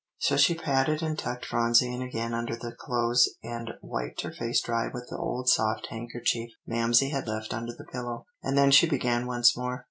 So 0.17 0.35
she 0.35 0.55
patted 0.55 1.03
and 1.03 1.15
tucked 1.15 1.45
Phronsie 1.45 1.93
in 1.93 2.01
again 2.01 2.33
under 2.33 2.55
the 2.55 2.71
clothes, 2.71 3.29
and 3.43 3.69
wiped 3.83 4.21
her 4.21 4.31
face 4.31 4.59
dry 4.59 4.87
with 4.91 5.07
the 5.11 5.17
old 5.17 5.47
soft 5.47 5.89
handkerchief 5.91 6.49
Mamsie 6.65 7.11
had 7.11 7.27
left 7.27 7.53
under 7.53 7.73
the 7.77 7.85
pillow, 7.85 8.25
and 8.41 8.57
then 8.57 8.71
she 8.71 8.89
began 8.89 9.27
once 9.27 9.55
more. 9.55 9.79